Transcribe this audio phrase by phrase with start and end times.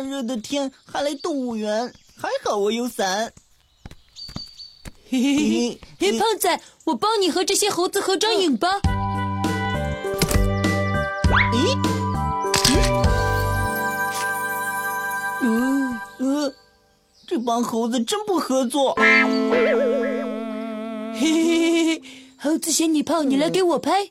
[0.00, 3.32] 热的天还来动物园，还好我有伞。
[5.08, 8.80] 嘿嘿嘿，嘿，胖仔，我帮你和这些猴子合张影吧。
[11.52, 11.78] 咦？
[15.42, 16.52] 嗯呃，
[17.26, 18.94] 这帮猴子真不合作。
[18.94, 19.02] 嘿
[21.14, 22.02] 嘿嘿嘿，
[22.36, 24.10] 猴子嫌你胖，你来给我拍。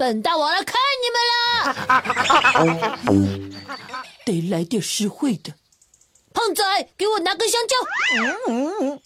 [0.00, 1.44] 本大王来看你们了。
[4.24, 5.52] 得来点实惠的。
[6.32, 6.64] 胖仔，
[6.96, 7.76] 给我拿根香蕉。
[8.48, 8.98] 嗯，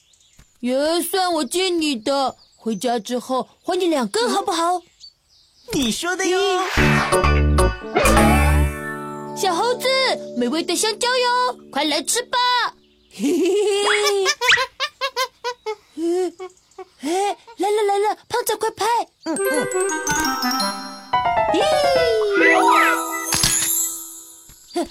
[0.60, 4.82] 也算我借你的，回家之后还你两根，好不好？
[5.72, 6.38] 你说的哟。
[9.36, 9.88] 小猴子，
[10.36, 12.38] 美味的香蕉哟，快来吃吧！
[13.10, 13.48] 嘿嘿
[15.96, 16.32] 嘿嘿，
[17.00, 18.86] 哎，来了来了，胖仔快拍！
[19.24, 20.83] 嗯嗯，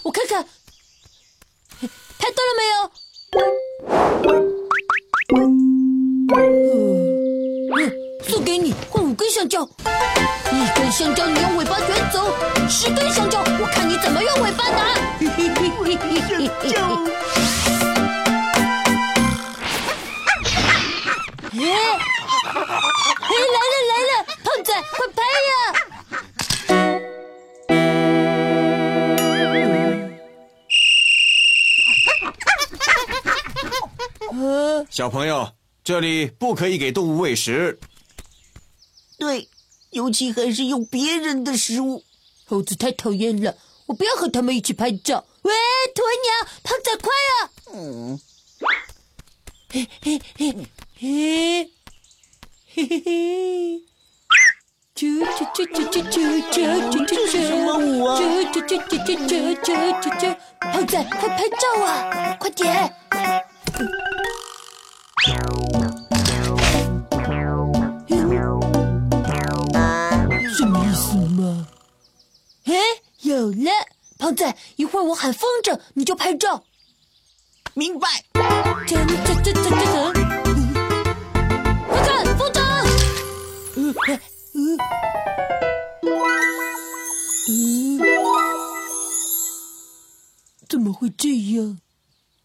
[0.04, 0.42] 我看看，
[2.18, 2.90] 拍到了没有？
[7.76, 7.92] 嗯，
[8.24, 9.68] 送给你，换五根香蕉。
[10.52, 12.34] 一根香蕉你用尾巴卷走，
[12.70, 14.96] 十根香蕉我看你怎么用尾巴拿。
[15.20, 15.52] 嘿嘿，
[34.94, 35.52] 小朋友，
[35.84, 37.80] 这里不可以给动物喂食。
[39.18, 39.50] 对，
[39.90, 42.04] 尤其还是用别人的食物。
[42.46, 45.26] 猴子太讨厌了，我不要和他们一起拍照。
[45.42, 45.52] 喂，
[45.96, 47.50] 鸵鸟，胖仔快啊！
[47.74, 48.20] 嗯，
[49.72, 50.56] 嘿嘿嘿
[50.96, 51.72] 嘿，
[52.68, 53.82] 嘿嘿嘿。
[54.94, 59.74] 啾啾啾啾啾啾啾啾啾这是什么舞啊啾啾啾啾啾啾啾
[60.04, 60.38] 啾啾！
[60.60, 62.38] 胖仔，快拍照啊！
[62.40, 62.96] 快点！
[72.64, 72.74] 哎，
[73.22, 73.72] 有了，
[74.18, 76.64] 胖仔，一会儿我喊风筝，你就拍照。
[77.74, 78.08] 明白。
[78.88, 79.70] 这这这这这这！
[81.88, 82.62] 快看，风筝！
[83.76, 83.94] 嗯
[84.54, 84.78] 嗯
[87.50, 88.00] 嗯，
[90.70, 91.80] 怎么会这样？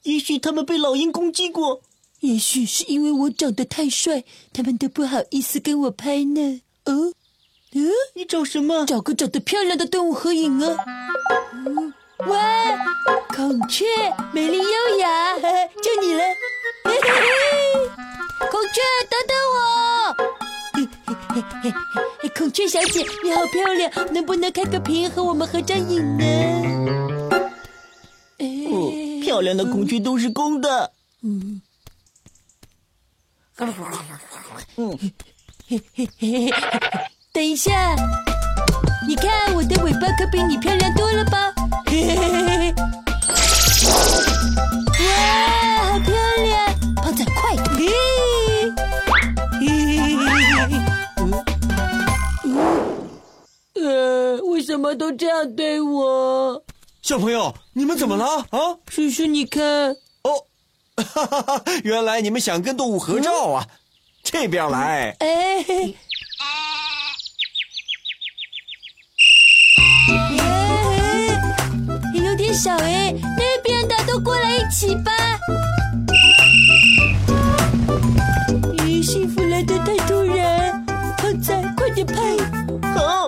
[0.02, 1.82] 也许他们被老鹰攻击过。
[2.20, 6.60] 也许是因为我长得太帅，他们都不好意思跟我拍呢。
[6.84, 7.12] 哦，
[7.74, 8.86] 嗯，你找什么？
[8.86, 10.76] 找个长得漂亮的动物合影啊！
[11.52, 11.92] 嗯
[12.26, 12.36] 哇，
[13.28, 13.84] 孔雀，
[14.32, 16.20] 美丽优雅，嘿 嘿就你了！
[16.84, 17.88] 嘿嘿嘿，
[18.50, 19.56] 孔雀，等等我！
[20.74, 21.72] 嘿嘿嘿嘿
[22.22, 26.24] 嘿，孔雀小姐，你好漂亮，能不能开个屏和我们合张影呢？
[29.22, 30.92] 漂亮的孔雀都是公的。
[31.22, 31.60] 嗯，
[33.58, 33.72] 嗯
[34.76, 35.02] 嘿，
[35.68, 36.50] 嘿嘿嘿，
[37.38, 37.94] 等一下，
[39.06, 41.54] 你看我的尾巴可比你漂亮多了吧？
[41.86, 42.74] 嘿嘿嘿嘿嘿，
[45.06, 46.12] 哇，好漂
[46.42, 46.74] 亮！
[46.96, 47.54] 胖仔，快！
[47.76, 47.86] 嘿，
[49.60, 50.26] 嘿嘿嘿
[50.66, 50.74] 嘿
[53.80, 56.60] 呃，为什么都这样对我？
[57.02, 58.58] 小朋友，你们怎么了啊？
[58.88, 59.62] 叔叔，你看，
[60.22, 60.44] 哦，
[60.96, 61.62] 哈哈哈！
[61.84, 63.64] 原来你们想跟动物合照啊？
[64.24, 65.16] 这边来。
[65.20, 65.64] 哎，
[72.58, 75.12] 哎有点少哎，那边的都过来一起吧。
[78.78, 80.84] 咦，幸福来得太突然，
[81.16, 82.16] 胖仔，快点拍！
[82.94, 83.26] 好，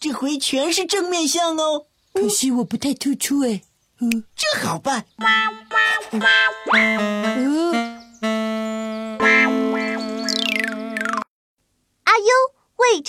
[0.00, 1.84] 这回全是正面相哦。
[2.14, 3.60] 可惜我不太突出哎。
[4.00, 5.04] 嗯这好办。
[6.12, 6.20] 嗯，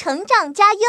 [0.09, 0.79] 成长加优。